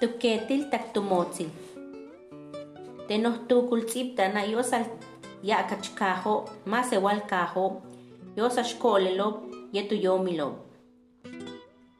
[0.00, 1.48] tuketil tak tumotzil.
[3.08, 4.84] Tenoh tukul tzibta na yosal
[5.42, 7.82] yakach kajo, mas igual kajo,
[8.36, 9.42] yosas kolelo,
[9.72, 10.48] yetu yomilo.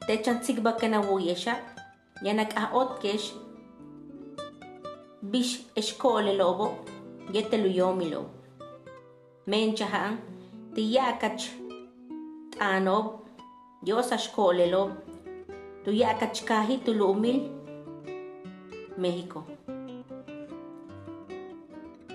[0.07, 1.55] Techan tzigba kenawuyesha,
[2.23, 3.33] yanak aotkesh,
[5.21, 6.67] bish eshkolelobo,
[7.33, 8.29] yetelu yomilo.
[9.47, 10.17] Menchahan,
[10.75, 11.49] tiyakach
[12.51, 13.25] tanob,
[13.83, 14.91] yosas kolelo,
[15.83, 17.56] tuyakach kahi tulumil,
[18.97, 19.45] México.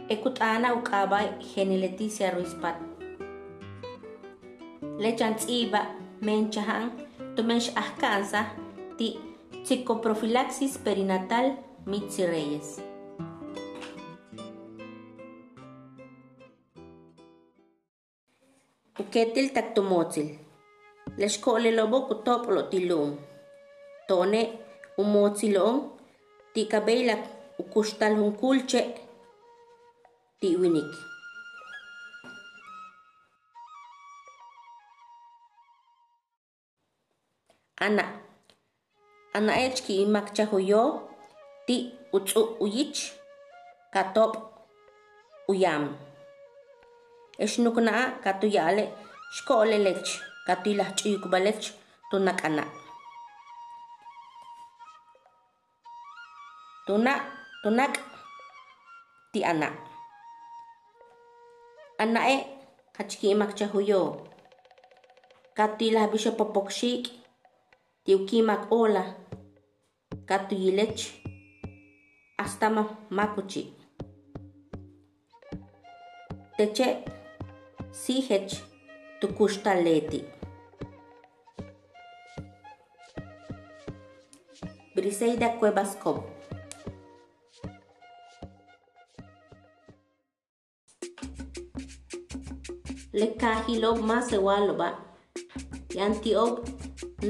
[0.08, 2.76] Ekutana ukaba Geneleticia Ruiz Pat.
[5.38, 5.80] Tsiba
[6.20, 6.90] menchahan
[7.34, 8.52] tumensh ahkansa
[8.98, 9.18] ti
[9.62, 12.68] psicoprofilaxis perinatal Mitzi Reyes.
[18.98, 20.28] Uketil taktomotzil.
[21.16, 23.16] Lexkole lobo kutopolo tilum.
[24.08, 24.42] Tone
[24.98, 26.01] umotzilon
[26.52, 27.16] ti kabela
[27.72, 28.80] kustal hun kulche
[30.40, 30.92] ti winik.
[37.86, 38.04] Ana,
[39.36, 40.82] ana echki imak chahuyo
[41.66, 41.76] ti
[42.16, 43.00] utsu uyich
[43.94, 44.32] katop
[45.48, 45.84] uyam.
[47.38, 48.84] Eshnukna katuyale
[49.36, 50.10] shkole lech
[50.46, 51.64] katilach yukbalech
[52.10, 52.81] tunak anak.
[56.86, 57.22] tunak
[57.62, 57.94] tunak
[59.32, 59.74] ti anak.
[62.02, 62.36] Anak e
[62.96, 64.26] kachki imak chahuyo
[65.54, 67.04] katila bisho popokshik
[68.04, 69.04] tiukimak ola
[70.28, 71.00] katuyilech
[72.42, 72.82] astama
[73.16, 73.62] makuchi
[76.56, 76.88] teche
[77.92, 78.52] sihech
[79.20, 80.20] tukushtaleti
[84.94, 86.31] Briseida Cuevas Cobo
[93.12, 94.88] lekahilob masewaloba
[95.98, 96.52] yantiob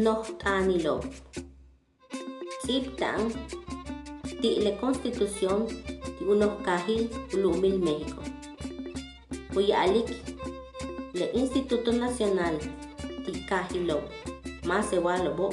[0.04, 1.02] nohtanilob
[2.62, 3.20] tziptan
[4.40, 5.66] ti le constitución
[6.18, 8.22] ti unos kahil ulumil México.
[9.54, 10.08] Kuyalik
[11.18, 12.54] le Instituto Nacional
[13.26, 14.02] ti kahilob
[14.62, 15.50] masewalobo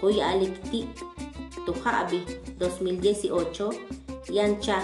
[0.00, 0.86] kuyalik ti
[1.66, 2.22] tujabi
[2.58, 4.78] 2018 yancha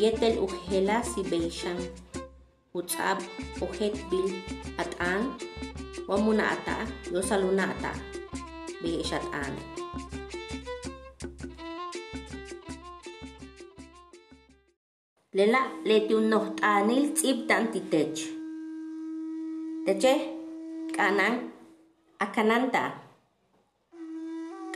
[0.00, 1.76] Yetel ujela si besan
[2.70, 3.18] utsab
[3.60, 4.30] ujet bil
[4.78, 5.34] at'an
[6.08, 7.92] wamuna ata yosaluna ata
[8.80, 9.62] beishat ane
[15.36, 18.39] lela leti anil nohtanil tzib tantitech
[19.80, 20.12] Tece
[20.92, 21.48] kanan
[22.20, 23.00] akananta.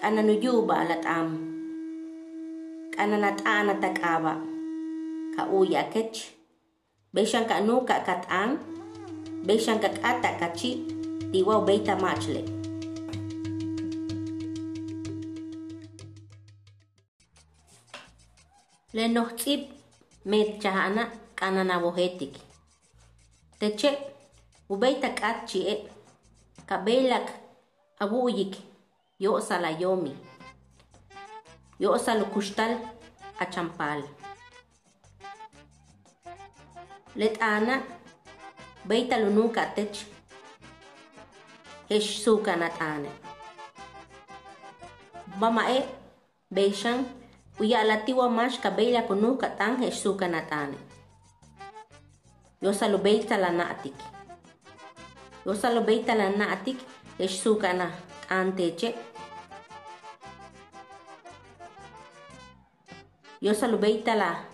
[0.00, 1.36] Kananuju ba latam
[2.88, 3.44] kananat
[3.84, 4.40] takaba
[5.36, 6.32] ka uya kech.
[7.12, 8.56] Beshan ka kat katang
[9.44, 10.88] beshan ka kata kachi
[11.28, 12.40] tiwa beita machle.
[18.96, 19.68] Lenokip
[20.24, 22.40] metchahana kananabohetik
[23.60, 24.13] teche
[24.64, 25.84] Ubeytak atchi'e,
[26.66, 27.28] kabelak
[28.00, 28.56] awuyik,
[29.20, 30.16] yo'salayomi,
[31.76, 32.72] yo'salukuxtal
[33.36, 34.00] achampal.
[37.12, 37.84] Let'ana,
[38.88, 40.08] beytalunun katech,
[41.92, 43.12] hexsukanat'ane.
[45.40, 45.84] Bama'e,
[46.48, 47.04] beixan,
[47.60, 50.80] uyalatiwa max kabelak unun kat'an hexsukanat'ane.
[52.64, 54.13] Yo'salubeytalana'tik.
[55.44, 56.78] Latiwa mash ka beila kunuka tan
[57.14, 57.14] hesh suka nat ane.
[57.14, 57.14] Yo salu beita la natik.
[57.14, 57.90] Yo salu beita la natik hesh suka na
[58.28, 58.94] anteche.
[63.40, 64.44] Yo salu beita la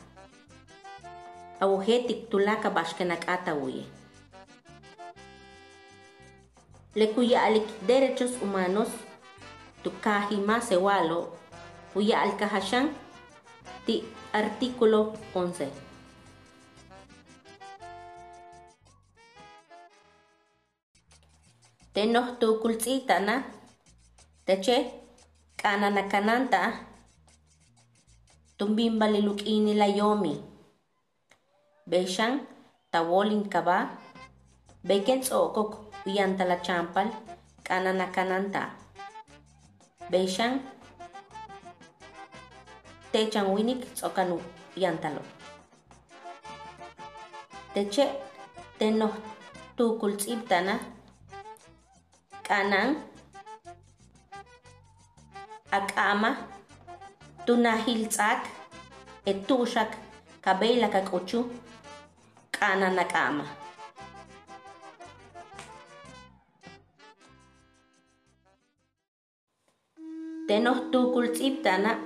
[1.61, 3.85] agujetik tulaka bashkenakata huye.
[6.95, 8.89] Le cuya alik derechos humanos
[9.85, 11.39] tukahima sewalo
[11.95, 12.91] huya alkahashan
[13.87, 14.03] ti
[14.33, 15.90] artículo 11.
[21.91, 23.43] Tenoh tu kultzitana
[24.47, 24.77] teche
[25.59, 26.63] kanana kananta
[28.59, 30.35] tumbimbali lukini la yomi.
[32.93, 33.99] Tawolin kaba
[34.87, 35.71] beken tsokok
[36.07, 37.09] uyantala champal
[37.67, 38.63] kanana kananta.
[40.11, 40.63] Beshan
[43.13, 44.39] techan winik tsokanu
[44.77, 45.23] yantalo.
[47.75, 48.07] Teche
[48.79, 49.15] tenoh
[49.77, 50.75] tukul tsibtana
[52.50, 52.99] kanang
[55.70, 56.35] akama.
[57.47, 58.43] Tunahiltzak
[59.23, 59.94] etusak
[60.43, 61.47] kabeila kakotxu
[62.50, 63.47] kanan akama.
[70.50, 72.03] Tenoz tukul tziptana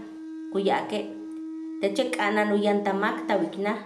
[0.52, 1.08] kuyake.
[1.80, 3.80] Teche kanan uyan tamak tawikna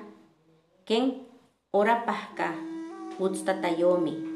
[0.83, 1.23] ken
[1.71, 2.51] ora pahka
[3.23, 4.28] utzta tayomi.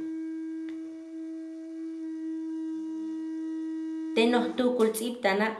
[4.15, 5.57] tenos tu kultzip dana,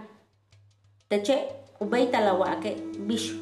[1.09, 1.37] teche,
[1.81, 2.77] ubeita lauake,
[3.09, 3.33] bish,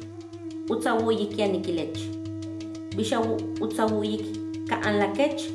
[0.69, 1.99] utza huyik ya nikilech.
[2.95, 3.19] Bisha
[3.61, 4.23] utza huyik
[4.69, 5.51] ka anlakech,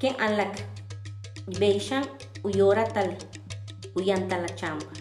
[0.00, 0.60] ke anlak,
[1.58, 2.04] beishan
[2.44, 3.16] uyora tal,
[3.96, 4.92] uyan tala chamba.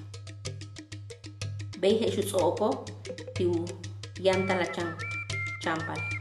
[1.79, 2.85] Beishan shu soko,
[3.35, 3.65] tiu,
[4.19, 4.65] uyan tala
[5.61, 6.14] chamba.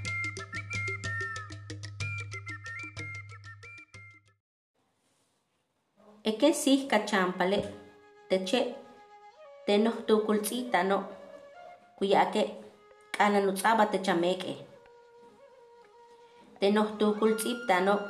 [6.25, 7.61] Eken sih kachampale,
[8.33, 8.61] teche,
[9.67, 11.05] tenoh tukul tzitano,
[12.01, 12.43] kuyake,
[13.13, 14.57] kananutzaba techameke.
[16.61, 18.01] Tenoh tukul tzitano,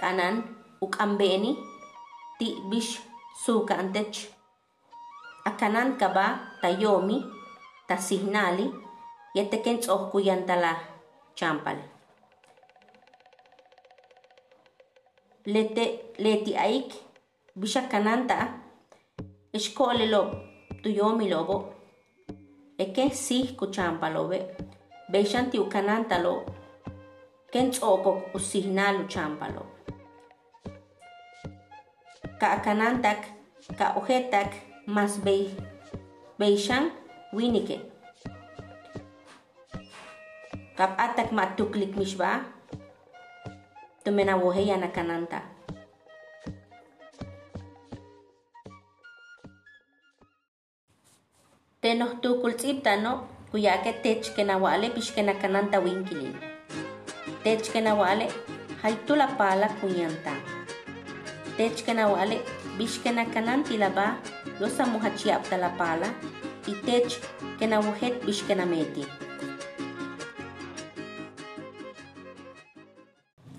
[0.00, 0.40] kanan,
[0.80, 1.52] ukambeni,
[2.38, 2.96] ti bish
[3.44, 4.32] sukantech.
[5.44, 7.20] Akanan kaba, tayomi,
[7.84, 8.72] tasihnali,
[9.36, 10.72] yeteken tzohkuyantala,
[11.36, 11.98] champale.
[15.48, 17.07] lete leti aik
[17.60, 18.36] bisha kananta
[19.56, 20.22] eshkole lo
[20.82, 21.56] tuyomi lobo
[22.84, 24.38] eke si kuchampalobe
[25.10, 26.34] beishan tiu kanantalo
[27.52, 29.62] ken tsoko usihnalu champalo
[32.40, 33.20] ka kanantak
[33.78, 34.50] ka ojetak
[34.86, 35.50] mas bei
[37.34, 37.82] winike.
[40.78, 42.46] Kap atak matuklik mishba
[44.06, 45.57] tumena woheya na kananta
[51.80, 53.12] Teh nohtukultzibta no,
[53.50, 56.34] kuyake techkenawale pixkenakanan tawinkilin.
[57.44, 58.26] Techkenawale,
[58.82, 60.34] haitulapala kuñanta.
[61.56, 62.42] Techkenawale,
[62.78, 64.18] bixkenakanan tilaba,
[64.60, 66.08] yosa mohachiaptalapala,
[66.66, 69.06] y techkenawohet bixkenameti.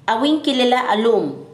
[0.07, 1.48] Awinkilila alum.